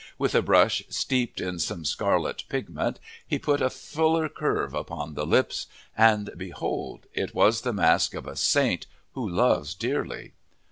With 0.17 0.33
a 0.33 0.41
brush 0.41 0.81
steeped 0.89 1.39
in 1.39 1.59
some 1.59 1.85
scarlet 1.85 2.43
pigment, 2.49 2.99
he 3.27 3.37
put 3.37 3.61
a 3.61 3.69
fuller 3.69 4.27
curve 4.29 4.73
upon 4.73 5.13
the 5.13 5.27
lips. 5.27 5.67
And 5.95 6.31
behold! 6.35 7.05
it 7.13 7.35
was 7.35 7.61
the 7.61 7.71
mask 7.71 8.15
of 8.15 8.25
a 8.25 8.35
saint 8.35 8.87
who 9.11 9.29
loves 9.29 9.75
dearly. 9.75 10.33